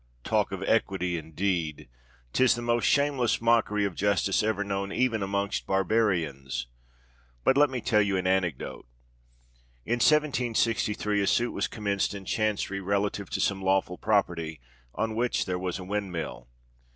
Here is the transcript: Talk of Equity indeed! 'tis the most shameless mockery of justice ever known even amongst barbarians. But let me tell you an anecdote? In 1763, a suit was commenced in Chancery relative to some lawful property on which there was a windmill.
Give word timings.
Talk 0.23 0.51
of 0.51 0.63
Equity 0.63 1.15
indeed! 1.15 1.87
'tis 2.33 2.55
the 2.55 2.63
most 2.63 2.85
shameless 2.85 3.39
mockery 3.39 3.85
of 3.85 3.93
justice 3.93 4.41
ever 4.41 4.63
known 4.63 4.91
even 4.91 5.21
amongst 5.21 5.67
barbarians. 5.67 6.65
But 7.43 7.55
let 7.55 7.69
me 7.69 7.81
tell 7.81 8.01
you 8.01 8.17
an 8.17 8.25
anecdote? 8.25 8.87
In 9.85 9.97
1763, 10.01 11.21
a 11.21 11.27
suit 11.27 11.51
was 11.51 11.67
commenced 11.67 12.15
in 12.15 12.25
Chancery 12.25 12.79
relative 12.81 13.29
to 13.29 13.39
some 13.39 13.61
lawful 13.61 13.99
property 13.99 14.59
on 14.95 15.13
which 15.13 15.45
there 15.45 15.59
was 15.59 15.77
a 15.77 15.83
windmill. 15.83 16.47